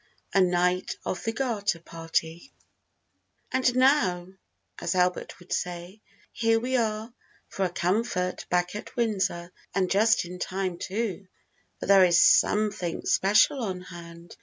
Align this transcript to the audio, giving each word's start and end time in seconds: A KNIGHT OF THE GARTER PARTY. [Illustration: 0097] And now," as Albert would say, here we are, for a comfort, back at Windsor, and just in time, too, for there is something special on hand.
A 0.33 0.41
KNIGHT 0.41 0.97
OF 1.05 1.23
THE 1.23 1.31
GARTER 1.31 1.77
PARTY. 1.79 2.51
[Illustration: 3.53 3.79
0097] 3.81 4.17
And 4.23 4.27
now," 4.27 4.33
as 4.79 4.95
Albert 4.95 5.37
would 5.37 5.53
say, 5.53 6.01
here 6.31 6.59
we 6.59 6.75
are, 6.75 7.13
for 7.49 7.65
a 7.65 7.69
comfort, 7.69 8.47
back 8.49 8.73
at 8.73 8.95
Windsor, 8.95 9.51
and 9.75 9.91
just 9.91 10.25
in 10.25 10.39
time, 10.39 10.79
too, 10.79 11.27
for 11.79 11.85
there 11.85 12.03
is 12.03 12.19
something 12.19 13.05
special 13.05 13.59
on 13.61 13.81
hand. 13.81 14.37